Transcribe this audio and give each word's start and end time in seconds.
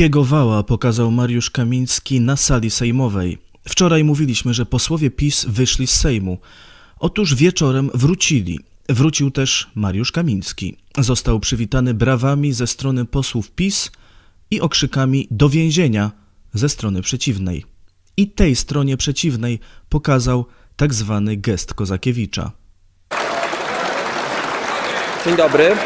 Jakiego 0.00 0.24
wała 0.24 0.62
pokazał 0.62 1.10
Mariusz 1.10 1.50
Kamiński 1.50 2.20
na 2.20 2.36
sali 2.36 2.70
sejmowej? 2.70 3.38
Wczoraj 3.68 4.04
mówiliśmy, 4.04 4.54
że 4.54 4.66
posłowie 4.66 5.10
PiS 5.10 5.46
wyszli 5.48 5.86
z 5.86 5.90
Sejmu. 5.90 6.38
Otóż 6.98 7.34
wieczorem 7.34 7.90
wrócili. 7.94 8.60
Wrócił 8.88 9.30
też 9.30 9.70
Mariusz 9.74 10.12
Kamiński. 10.12 10.76
Został 10.98 11.40
przywitany 11.40 11.94
brawami 11.94 12.52
ze 12.52 12.66
strony 12.66 13.04
posłów 13.04 13.50
PiS 13.50 13.90
i 14.50 14.60
okrzykami 14.60 15.28
do 15.30 15.48
więzienia 15.48 16.10
ze 16.54 16.68
strony 16.68 17.02
przeciwnej. 17.02 17.64
I 18.16 18.28
tej 18.28 18.56
stronie 18.56 18.96
przeciwnej 18.96 19.58
pokazał 19.88 20.46
tak 20.76 20.94
zwany 20.94 21.36
gest 21.36 21.74
Kozakiewicza. 21.74 22.52
Dzień 25.24 25.36
dobry. 25.36 25.76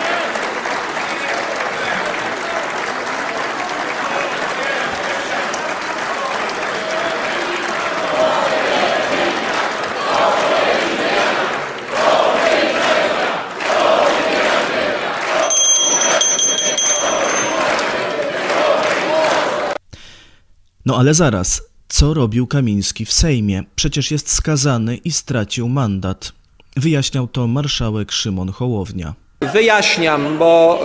No 20.87 20.97
ale 20.97 21.15
zaraz, 21.15 21.63
co 21.89 22.15
robił 22.15 22.47
Kamiński 22.47 23.05
w 23.05 23.13
Sejmie? 23.13 23.63
Przecież 23.77 24.11
jest 24.11 24.33
skazany 24.33 24.97
i 24.97 25.13
stracił 25.13 25.69
mandat. 25.69 26.33
Wyjaśniał 26.77 27.27
to 27.29 27.47
marszałek 27.47 28.13
Szymon 28.13 28.53
Hołownia. 28.53 29.15
Wyjaśniam, 29.53 30.39
bo 30.39 30.81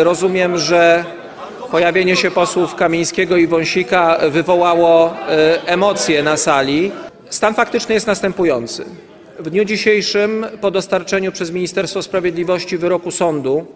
y, 0.00 0.04
rozumiem, 0.04 0.58
że 0.58 1.04
pojawienie 1.70 2.16
się 2.16 2.30
posłów 2.30 2.74
Kamińskiego 2.74 3.36
i 3.36 3.46
Wąsika 3.46 4.18
wywołało 4.30 5.10
y, 5.10 5.14
emocje 5.66 6.22
na 6.22 6.36
sali. 6.36 6.92
Stan 7.30 7.54
faktyczny 7.54 7.94
jest 7.94 8.06
następujący. 8.06 8.84
W 9.38 9.50
dniu 9.50 9.64
dzisiejszym, 9.64 10.46
po 10.60 10.70
dostarczeniu 10.70 11.32
przez 11.32 11.50
Ministerstwo 11.50 12.02
Sprawiedliwości 12.02 12.78
wyroku 12.78 13.10
sądu 13.10 13.66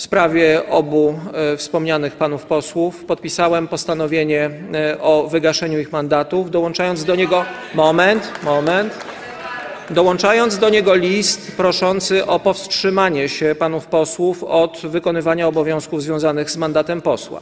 w 0.00 0.02
sprawie 0.02 0.62
obu 0.70 1.14
e, 1.32 1.56
wspomnianych 1.56 2.16
panów 2.16 2.46
posłów, 2.46 3.04
podpisałem 3.04 3.68
postanowienie 3.68 4.50
e, 4.74 5.00
o 5.00 5.28
wygaszeniu 5.28 5.78
ich 5.78 5.92
mandatów, 5.92 6.50
dołączając 6.50 7.04
do 7.04 7.14
niego 7.14 7.44
moment, 7.74 8.30
moment, 8.42 8.94
dołączając 9.90 10.58
do 10.58 10.68
niego 10.68 10.94
list 10.94 11.56
proszący 11.56 12.26
o 12.26 12.40
powstrzymanie 12.40 13.28
się 13.28 13.54
panów 13.58 13.86
posłów 13.86 14.44
od 14.44 14.80
wykonywania 14.84 15.48
obowiązków 15.48 16.02
związanych 16.02 16.50
z 16.50 16.56
mandatem 16.56 17.02
posła. 17.02 17.40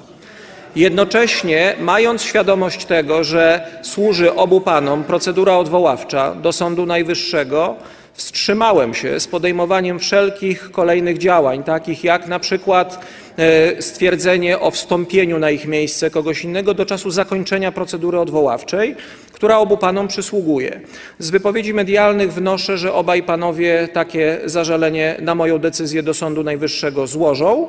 Jednocześnie, 0.77 1.77
mając 1.81 2.23
świadomość 2.23 2.84
tego, 2.84 3.25
że 3.25 3.67
służy 3.83 4.34
obu 4.34 4.61
panom 4.61 5.05
procedura 5.05 5.56
odwoławcza 5.56 6.34
do 6.34 6.53
Sądu 6.53 6.86
Najwyższego, 6.86 7.77
wstrzymałem 8.19 8.94
się 8.94 9.20
z 9.20 9.27
podejmowaniem 9.27 9.98
wszelkich 9.98 10.70
kolejnych 10.70 11.19
działań, 11.19 11.64
takich 11.64 12.05
jak 12.05 12.27
na 12.27 12.38
przykład 12.38 13.06
e, 13.36 13.83
stwierdzenie 13.83 14.61
o 14.61 14.70
wstąpieniu 14.70 15.38
na 15.38 15.50
ich 15.50 15.67
miejsce 15.67 16.11
kogoś 16.11 16.45
innego 16.45 16.74
do 16.74 16.86
czasu 16.86 17.11
zakończenia 17.11 17.73
procedury 17.73 18.18
odwoławczej, 18.18 18.96
która 19.33 19.58
obu 19.58 19.77
panom 19.77 20.08
przysługuje. 20.08 20.80
Z 21.18 21.30
wypowiedzi 21.30 21.74
medialnych 21.74 22.33
wnoszę, 22.33 22.78
że 22.78 22.92
obaj 22.92 23.23
panowie 23.23 23.89
takie 23.92 24.40
zażalenie 24.45 25.17
na 25.20 25.34
moją 25.34 25.58
decyzję 25.58 26.02
do 26.02 26.14
Sądu 26.14 26.45
Najwyższego 26.45 27.07
złożą. 27.07 27.67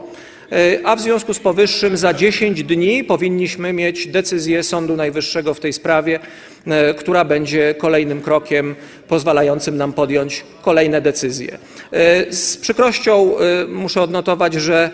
E, 0.51 0.79
a 0.83 0.95
w 0.95 1.01
związku 1.01 1.33
z 1.33 1.39
powyższym 1.39 1.97
za 1.97 2.13
10 2.13 2.63
dni 2.63 3.03
powinniśmy 3.03 3.73
mieć 3.73 4.07
decyzję 4.07 4.63
Sądu 4.63 4.95
Najwyższego 4.95 5.53
w 5.53 5.59
tej 5.59 5.73
sprawie, 5.73 6.19
która 6.97 7.25
będzie 7.25 7.75
kolejnym 7.78 8.22
krokiem 8.22 8.75
pozwalającym 9.07 9.78
nam 9.78 9.94
podjąć 9.94 10.46
kolejne 10.62 11.02
decyzje. 11.02 11.57
E, 11.91 12.34
z 12.34 12.57
przykrością 12.57 13.35
muszę 13.68 14.02
odnotować, 14.02 14.53
że 14.53 14.90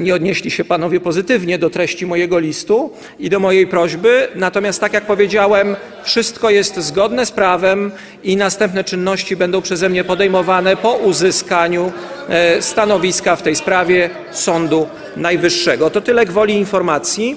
nie 0.00 0.14
odnieśli 0.14 0.50
się 0.50 0.64
panowie 0.64 1.00
pozytywnie 1.00 1.58
do 1.58 1.70
treści 1.70 2.06
mojego 2.06 2.38
listu 2.38 2.90
i 3.18 3.30
do 3.30 3.40
mojej 3.40 3.66
prośby, 3.66 4.28
natomiast 4.34 4.80
tak 4.80 4.92
jak 4.92 5.06
powiedziałem, 5.06 5.76
wszystko 6.04 6.50
jest 6.50 6.76
zgodne 6.76 7.26
z 7.26 7.32
prawem 7.32 7.92
i 8.24 8.36
następne 8.36 8.84
czynności 8.84 9.36
będą 9.36 9.62
przeze 9.62 9.88
mnie 9.88 10.04
podejmowane 10.04 10.76
po 10.76 10.92
uzyskaniu 10.92 11.92
stanowiska 12.60 13.36
w 13.36 13.42
tej 13.42 13.56
sprawie 13.56 14.10
Sądu 14.32 14.86
Najwyższego. 15.16 15.90
To 15.90 16.00
tyle 16.00 16.26
gwoli 16.26 16.54
informacji. 16.54 17.36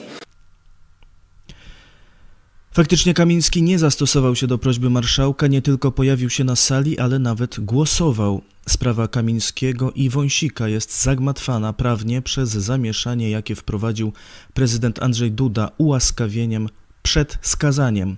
Faktycznie 2.74 3.14
Kamiński 3.14 3.64
nie 3.64 3.80
zastosował 3.80 4.36
się 4.36 4.48
do 4.48 4.58
prośby 4.58 4.90
marszałka, 4.90 5.48
nie 5.48 5.62
tylko 5.62 5.92
pojawił 5.92 6.30
się 6.30 6.44
na 6.44 6.56
sali, 6.56 7.00
ale 7.00 7.20
nawet 7.20 7.60
głosował. 7.60 8.42
Sprawa 8.70 9.08
Kamińskiego 9.08 9.92
i 9.92 10.10
Wąsika 10.10 10.68
jest 10.68 11.02
zagmatwana 11.02 11.74
prawnie 11.74 12.22
przez 12.22 12.50
zamieszanie, 12.50 13.30
jakie 13.30 13.56
wprowadził 13.56 14.14
prezydent 14.54 15.04
Andrzej 15.04 15.32
Duda 15.32 15.72
ułaskawieniem 15.78 16.70
przed 17.04 17.38
skazaniem. 17.42 18.18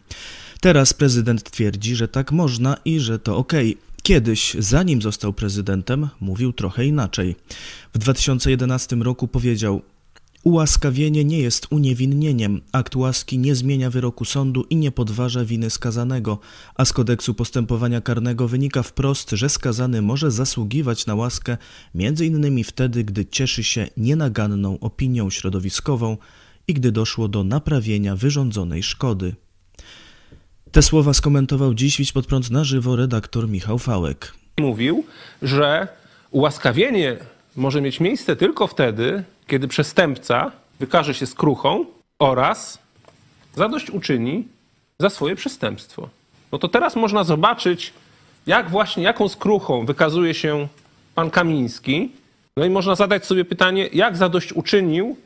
Teraz 0.62 0.94
prezydent 0.94 1.52
twierdzi, 1.52 1.96
że 1.96 2.08
tak 2.08 2.32
można 2.32 2.78
i 2.86 3.00
że 3.00 3.20
to 3.20 3.38
ok. 3.38 3.54
Kiedyś, 4.04 4.56
zanim 4.60 5.02
został 5.02 5.34
prezydentem, 5.34 6.10
mówił 6.20 6.54
trochę 6.54 6.86
inaczej. 6.86 7.36
W 7.94 7.98
2011 7.98 8.96
roku 8.96 9.28
powiedział: 9.28 9.82
Ułaskawienie 10.46 11.26
nie 11.26 11.40
jest 11.40 11.68
uniewinnieniem, 11.70 12.62
akt 12.72 12.96
łaski 12.96 13.40
nie 13.40 13.56
zmienia 13.56 13.90
wyroku 13.90 14.26
sądu 14.26 14.66
i 14.70 14.76
nie 14.76 14.92
podważa 14.92 15.46
winy 15.46 15.70
skazanego, 15.70 16.40
a 16.76 16.86
z 16.86 16.94
kodeksu 16.94 17.34
postępowania 17.34 18.02
karnego 18.02 18.48
wynika 18.48 18.84
wprost, 18.84 19.32
że 19.32 19.50
skazany 19.50 20.02
może 20.02 20.32
zasługiwać 20.32 21.06
na 21.06 21.16
łaskę 21.16 21.58
innymi 22.22 22.64
wtedy, 22.64 23.04
gdy 23.04 23.26
cieszy 23.26 23.64
się 23.64 23.88
nienaganną 23.98 24.80
opinią 24.80 25.30
środowiskową 25.30 26.18
i 26.68 26.74
gdy 26.74 26.92
doszło 26.92 27.28
do 27.28 27.44
naprawienia 27.44 28.16
wyrządzonej 28.16 28.84
szkody. 28.84 29.36
Te 30.72 30.82
słowa 30.82 31.14
skomentował 31.14 31.74
dziś 31.74 31.98
Widź 31.98 32.12
pod 32.12 32.28
prąd 32.28 32.52
na 32.52 32.64
żywo 32.64 32.96
redaktor 32.96 33.50
Michał 33.50 33.80
Fałek. 33.80 34.34
Mówił, 34.60 35.04
że 35.42 35.88
ułaskawienie 36.32 37.18
może 37.56 37.82
mieć 37.82 38.00
miejsce 38.00 38.36
tylko 38.36 38.68
wtedy, 38.68 39.24
kiedy 39.48 39.68
przestępca 39.68 40.52
wykaże 40.80 41.14
się 41.14 41.26
skruchą 41.26 41.86
oraz 42.20 42.80
zadośćuczyni 43.56 44.48
za 45.00 45.10
swoje 45.10 45.36
przestępstwo. 45.36 46.10
No 46.52 46.58
to 46.58 46.68
teraz 46.68 46.96
można 46.96 47.24
zobaczyć, 47.24 47.94
jak 48.48 48.70
właśnie, 48.70 49.04
jaką 49.04 49.28
skruchą 49.28 49.86
wykazuje 49.86 50.34
się 50.34 50.68
pan 51.16 51.30
Kamiński. 51.30 52.12
No 52.58 52.66
i 52.66 52.70
można 52.70 52.96
zadać 52.96 53.26
sobie 53.26 53.46
pytanie, 53.46 53.90
jak 53.94 54.18
zadośćuczynił 54.18 55.18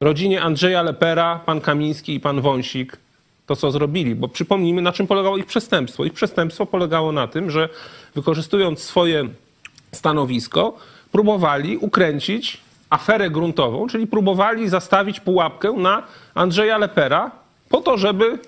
rodzinie 0.00 0.42
Andrzeja 0.42 0.82
Lepera, 0.82 1.40
pan 1.46 1.60
Kamiński 1.60 2.14
i 2.14 2.20
pan 2.20 2.40
Wąsik 2.40 2.96
to, 3.46 3.56
co 3.56 3.70
zrobili, 3.70 4.14
bo 4.14 4.28
przypomnijmy, 4.28 4.82
na 4.82 4.92
czym 4.92 5.06
polegało 5.06 5.36
ich 5.36 5.46
przestępstwo. 5.46 6.04
Ich 6.04 6.12
przestępstwo 6.12 6.66
polegało 6.66 7.12
na 7.12 7.28
tym, 7.28 7.50
że 7.50 7.68
wykorzystując 8.14 8.80
swoje 8.80 9.28
stanowisko, 9.92 10.76
próbowali 11.12 11.76
ukręcić 11.76 12.60
aferę 12.92 13.30
gruntową, 13.30 13.86
czyli 13.86 14.06
próbowali 14.06 14.68
zastawić 14.68 15.20
pułapkę 15.20 15.72
na 15.72 16.02
Andrzeja 16.34 16.78
Lepera 16.78 17.30
po 17.68 17.80
to, 17.80 17.98
żeby, 17.98 18.38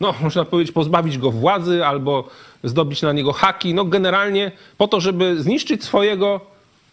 no, 0.00 0.14
można 0.22 0.44
powiedzieć, 0.44 0.74
pozbawić 0.74 1.18
go 1.18 1.30
władzy 1.30 1.86
albo 1.86 2.28
zdobyć 2.64 3.02
na 3.02 3.12
niego 3.12 3.32
haki, 3.32 3.74
no 3.74 3.84
generalnie 3.84 4.52
po 4.78 4.88
to, 4.88 5.00
żeby 5.00 5.42
zniszczyć 5.42 5.84
swojego 5.84 6.40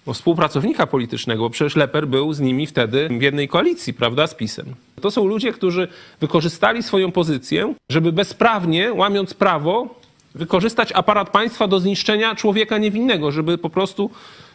no, 0.08 0.14
współpracownika 0.14 0.88
politycznego, 0.88 1.44
bo 1.44 1.50
przecież 1.50 1.76
Leper 1.76 2.08
był 2.08 2.34
z 2.34 2.40
nimi 2.40 2.68
wtedy 2.68 3.10
w 3.20 3.22
jednej 3.22 3.48
koalicji, 3.48 3.94
prawda, 3.94 4.28
z 4.28 4.36
PiSem. 4.36 4.66
To 5.02 5.12
są 5.12 5.26
ludzie, 5.26 5.54
którzy 5.54 5.88
wykorzystali 6.20 6.84
swoją 6.84 7.12
pozycję, 7.12 7.74
żeby 7.90 8.12
bezprawnie, 8.12 8.94
łamiąc 8.94 9.34
prawo, 9.34 9.96
wykorzystać 10.36 10.92
aparat 10.92 11.30
państwa 11.30 11.68
do 11.68 11.80
zniszczenia 11.80 12.36
człowieka 12.36 12.78
niewinnego, 12.78 13.32
żeby 13.32 13.58
po 13.58 13.70
prostu 13.70 14.10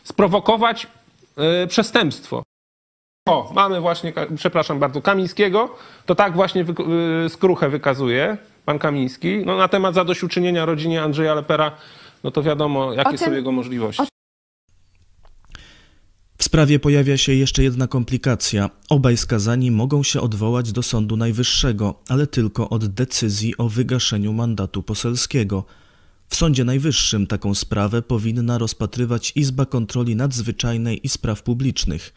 sprowokować 0.04 0.86
przestępstwo. 1.68 2.42
O, 3.28 3.52
mamy 3.54 3.80
właśnie, 3.80 4.12
przepraszam 4.36 4.78
bardzo, 4.78 5.02
Kamińskiego. 5.02 5.74
To 6.06 6.14
tak 6.14 6.34
właśnie 6.34 6.64
wy, 6.64 6.74
yy, 7.22 7.28
skruchę 7.28 7.68
wykazuje 7.68 8.36
pan 8.64 8.78
Kamiński. 8.78 9.42
No, 9.46 9.56
na 9.56 9.68
temat 9.68 9.94
zadośćuczynienia 9.94 10.64
rodzinie 10.64 11.02
Andrzeja 11.02 11.34
Lepera, 11.34 11.76
no 12.24 12.30
to 12.30 12.42
wiadomo, 12.42 12.92
jakie 12.92 13.18
tym, 13.18 13.18
są 13.18 13.32
jego 13.32 13.52
możliwości. 13.52 14.02
W 16.38 16.44
sprawie 16.44 16.78
pojawia 16.78 17.16
się 17.16 17.32
jeszcze 17.34 17.62
jedna 17.62 17.86
komplikacja. 17.86 18.70
Obaj 18.90 19.16
skazani 19.16 19.70
mogą 19.70 20.02
się 20.02 20.20
odwołać 20.20 20.72
do 20.72 20.82
Sądu 20.82 21.16
Najwyższego, 21.16 21.94
ale 22.08 22.26
tylko 22.26 22.68
od 22.68 22.86
decyzji 22.86 23.56
o 23.58 23.68
wygaszeniu 23.68 24.32
mandatu 24.32 24.82
poselskiego. 24.82 25.64
W 26.32 26.36
Sądzie 26.36 26.64
Najwyższym 26.64 27.26
taką 27.26 27.54
sprawę 27.54 28.02
powinna 28.02 28.58
rozpatrywać 28.58 29.32
Izba 29.36 29.66
Kontroli 29.66 30.16
Nadzwyczajnej 30.16 31.06
i 31.06 31.08
Spraw 31.08 31.42
Publicznych. 31.42 32.14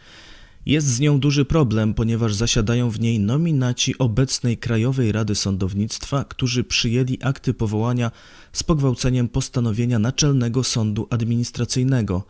Jest 0.65 0.87
z 0.87 0.99
nią 0.99 1.19
duży 1.19 1.45
problem, 1.45 1.93
ponieważ 1.93 2.33
zasiadają 2.33 2.89
w 2.89 2.99
niej 2.99 3.19
nominaci 3.19 3.97
obecnej 3.97 4.57
Krajowej 4.57 5.11
Rady 5.11 5.35
Sądownictwa, 5.35 6.23
którzy 6.23 6.63
przyjęli 6.63 7.17
akty 7.21 7.53
powołania 7.53 8.11
z 8.53 8.63
pogwałceniem 8.63 9.27
postanowienia 9.27 9.99
Naczelnego 9.99 10.63
Sądu 10.63 11.07
Administracyjnego. 11.09 12.23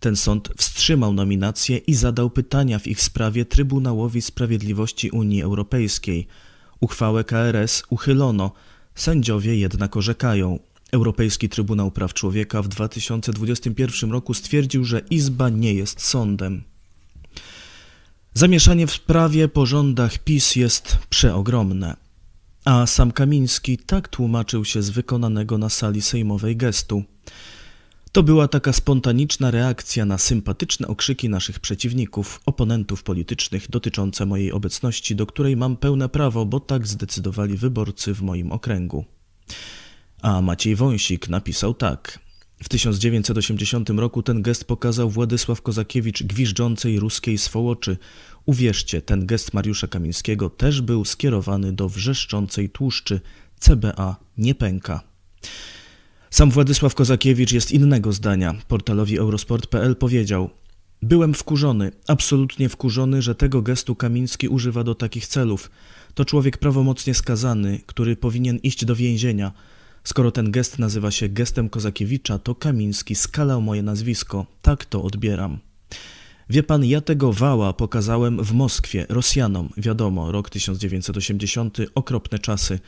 Ten 0.00 0.16
sąd 0.16 0.48
wstrzymał 0.56 1.12
nominacje 1.12 1.76
i 1.76 1.94
zadał 1.94 2.30
pytania 2.30 2.78
w 2.78 2.86
ich 2.86 3.02
sprawie 3.02 3.44
Trybunałowi 3.44 4.22
Sprawiedliwości 4.22 5.10
Unii 5.10 5.42
Europejskiej. 5.42 6.26
Uchwałę 6.80 7.24
KRS 7.24 7.82
uchylono, 7.90 8.52
sędziowie 8.94 9.56
jednak 9.56 9.96
orzekają. 9.96 10.58
Europejski 10.92 11.48
Trybunał 11.48 11.90
Praw 11.90 12.14
Człowieka 12.14 12.62
w 12.62 12.68
2021 12.68 14.12
roku 14.12 14.34
stwierdził, 14.34 14.84
że 14.84 15.00
Izba 15.10 15.48
nie 15.48 15.74
jest 15.74 16.02
sądem. 16.02 16.64
Zamieszanie 18.34 18.86
w 18.86 18.92
sprawie 18.92 19.48
po 19.48 19.66
rządach 19.66 20.18
PiS 20.18 20.56
jest 20.56 20.98
przeogromne. 21.10 21.96
A 22.64 22.86
sam 22.86 23.12
Kamiński 23.12 23.78
tak 23.78 24.08
tłumaczył 24.08 24.64
się 24.64 24.82
z 24.82 24.90
wykonanego 24.90 25.58
na 25.58 25.68
sali 25.68 26.02
sejmowej 26.02 26.56
gestu. 26.56 27.04
To 28.12 28.22
była 28.22 28.48
taka 28.48 28.72
spontaniczna 28.72 29.50
reakcja 29.50 30.04
na 30.04 30.18
sympatyczne 30.18 30.88
okrzyki 30.88 31.28
naszych 31.28 31.60
przeciwników, 31.60 32.40
oponentów 32.46 33.02
politycznych 33.02 33.70
dotyczące 33.70 34.26
mojej 34.26 34.52
obecności, 34.52 35.16
do 35.16 35.26
której 35.26 35.56
mam 35.56 35.76
pełne 35.76 36.08
prawo, 36.08 36.46
bo 36.46 36.60
tak 36.60 36.86
zdecydowali 36.86 37.56
wyborcy 37.56 38.14
w 38.14 38.22
moim 38.22 38.52
okręgu. 38.52 39.04
A 40.24 40.42
Maciej 40.42 40.76
Wąsik 40.76 41.28
napisał 41.28 41.74
tak. 41.74 42.18
W 42.62 42.68
1980 42.68 43.90
roku 43.90 44.22
ten 44.22 44.42
gest 44.42 44.64
pokazał 44.64 45.10
Władysław 45.10 45.62
Kozakiewicz 45.62 46.22
gwiżdżącej 46.22 47.00
ruskiej 47.00 47.38
swołoczy. 47.38 47.96
Uwierzcie, 48.46 49.02
ten 49.02 49.26
gest 49.26 49.54
Mariusza 49.54 49.86
Kamińskiego 49.86 50.50
też 50.50 50.80
był 50.80 51.04
skierowany 51.04 51.72
do 51.72 51.88
wrzeszczącej 51.88 52.70
tłuszczy. 52.70 53.20
CBA 53.58 54.16
nie 54.38 54.54
pęka. 54.54 55.00
Sam 56.30 56.50
Władysław 56.50 56.94
Kozakiewicz 56.94 57.52
jest 57.52 57.72
innego 57.72 58.12
zdania. 58.12 58.54
Portalowi 58.68 59.18
Eurosport.pl 59.18 59.96
powiedział: 59.96 60.50
Byłem 61.02 61.34
wkurzony, 61.34 61.92
absolutnie 62.06 62.68
wkurzony, 62.68 63.22
że 63.22 63.34
tego 63.34 63.62
gestu 63.62 63.94
Kamiński 63.94 64.48
używa 64.48 64.84
do 64.84 64.94
takich 64.94 65.26
celów. 65.26 65.70
To 66.14 66.24
człowiek 66.24 66.58
prawomocnie 66.58 67.14
skazany, 67.14 67.80
który 67.86 68.16
powinien 68.16 68.56
iść 68.56 68.84
do 68.84 68.96
więzienia. 68.96 69.52
Skoro 70.04 70.30
ten 70.30 70.50
gest 70.50 70.78
nazywa 70.78 71.10
się 71.10 71.28
gestem 71.28 71.68
Kozakiewicza, 71.68 72.38
to 72.38 72.54
Kamiński 72.54 73.14
skalał 73.14 73.62
moje 73.62 73.82
nazwisko. 73.82 74.46
Tak 74.62 74.84
to 74.84 75.02
odbieram. 75.02 75.58
Wie 76.50 76.62
pan, 76.62 76.84
ja 76.84 77.00
tego 77.00 77.32
wała 77.32 77.72
pokazałem 77.72 78.44
w 78.44 78.52
Moskwie 78.52 79.06
Rosjanom. 79.08 79.68
Wiadomo, 79.76 80.32
rok 80.32 80.50
1980, 80.50 81.78
okropne 81.94 82.38
czasy. 82.38 82.78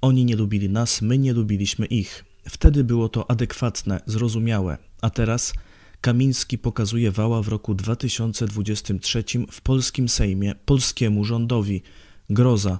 Oni 0.00 0.24
nie 0.24 0.36
lubili 0.36 0.68
nas, 0.68 1.02
my 1.02 1.18
nie 1.18 1.32
lubiliśmy 1.32 1.86
ich. 1.86 2.24
Wtedy 2.48 2.84
było 2.84 3.08
to 3.08 3.30
adekwatne, 3.30 4.00
zrozumiałe. 4.06 4.78
A 5.02 5.10
teraz 5.10 5.52
Kamiński 6.00 6.58
pokazuje 6.58 7.10
wała 7.10 7.42
w 7.42 7.48
roku 7.48 7.74
2023 7.74 9.24
w 9.50 9.60
polskim 9.60 10.08
Sejmie 10.08 10.54
polskiemu 10.64 11.24
rządowi. 11.24 11.82
Groza. 12.30 12.78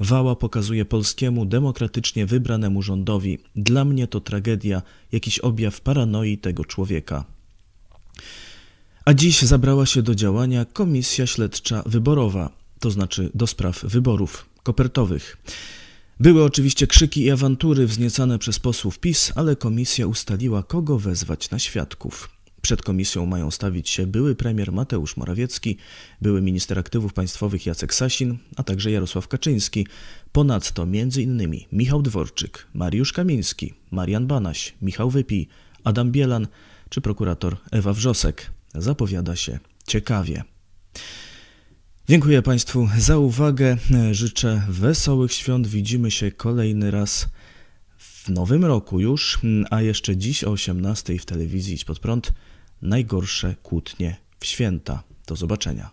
Wała 0.00 0.36
pokazuje 0.36 0.84
polskiemu, 0.84 1.46
demokratycznie 1.46 2.26
wybranemu 2.26 2.82
rządowi. 2.82 3.38
Dla 3.56 3.84
mnie 3.84 4.06
to 4.06 4.20
tragedia, 4.20 4.82
jakiś 5.12 5.38
objaw 5.38 5.80
paranoi 5.80 6.38
tego 6.38 6.64
człowieka. 6.64 7.24
A 9.04 9.14
dziś 9.14 9.42
zabrała 9.42 9.86
się 9.86 10.02
do 10.02 10.14
działania 10.14 10.64
Komisja 10.64 11.26
Śledcza 11.26 11.82
Wyborowa, 11.86 12.50
to 12.80 12.90
znaczy 12.90 13.30
do 13.34 13.46
spraw 13.46 13.84
wyborów 13.84 14.46
kopertowych. 14.62 15.36
Były 16.20 16.44
oczywiście 16.44 16.86
krzyki 16.86 17.22
i 17.22 17.30
awantury 17.30 17.86
wzniecane 17.86 18.38
przez 18.38 18.58
posłów 18.58 18.98
PiS, 18.98 19.32
ale 19.34 19.56
komisja 19.56 20.06
ustaliła, 20.06 20.62
kogo 20.62 20.98
wezwać 20.98 21.50
na 21.50 21.58
świadków. 21.58 22.41
Przed 22.62 22.82
komisją 22.82 23.26
mają 23.26 23.50
stawić 23.50 23.90
się 23.90 24.06
były 24.06 24.34
premier 24.34 24.72
Mateusz 24.72 25.16
Morawiecki, 25.16 25.76
były 26.20 26.42
minister 26.42 26.78
aktywów 26.78 27.12
państwowych 27.12 27.66
Jacek 27.66 27.94
Sasin, 27.94 28.38
a 28.56 28.62
także 28.62 28.90
Jarosław 28.90 29.28
Kaczyński. 29.28 29.86
Ponadto 30.32 30.82
m.in. 30.82 31.56
Michał 31.72 32.02
Dworczyk, 32.02 32.66
Mariusz 32.74 33.12
Kamiński, 33.12 33.74
Marian 33.90 34.26
Banaś, 34.26 34.74
Michał 34.82 35.10
Wypi, 35.10 35.48
Adam 35.84 36.12
Bielan 36.12 36.46
czy 36.88 37.00
prokurator 37.00 37.56
Ewa 37.70 37.92
Wrzosek. 37.92 38.50
Zapowiada 38.74 39.36
się 39.36 39.58
ciekawie. 39.86 40.44
Dziękuję 42.08 42.42
Państwu 42.42 42.88
za 42.98 43.18
uwagę. 43.18 43.76
Życzę 44.12 44.62
wesołych 44.68 45.32
świąt. 45.32 45.66
Widzimy 45.66 46.10
się 46.10 46.32
kolejny 46.32 46.90
raz 46.90 47.28
w 47.98 48.28
nowym 48.28 48.64
roku 48.64 49.00
już, 49.00 49.40
a 49.70 49.82
jeszcze 49.82 50.16
dziś 50.16 50.44
o 50.44 50.50
18 50.50 51.18
w 51.18 51.26
telewizji 51.26 51.74
Idź 51.74 51.84
Pod 51.84 51.98
Prąd 51.98 52.32
najgorsze 52.82 53.54
kłótnie 53.62 54.16
w 54.40 54.46
święta. 54.46 55.02
Do 55.26 55.36
zobaczenia. 55.36 55.90